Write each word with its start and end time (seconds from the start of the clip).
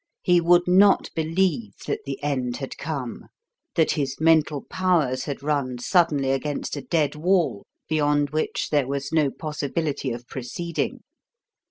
He 0.23 0.41
would 0.41 0.67
not 0.67 1.11
believe 1.13 1.73
that 1.85 2.05
the 2.07 2.17
end 2.23 2.57
had 2.57 2.75
come, 2.79 3.27
that 3.75 3.91
his 3.91 4.19
mental 4.19 4.63
powers 4.63 5.25
had 5.25 5.43
run 5.43 5.77
suddenly 5.77 6.31
against 6.31 6.75
a 6.75 6.81
dead 6.81 7.13
wall 7.15 7.67
beyond 7.87 8.31
which 8.31 8.69
there 8.71 8.87
was 8.87 9.13
no 9.13 9.29
possibility 9.29 10.09
of 10.09 10.25
proceeding. 10.27 11.01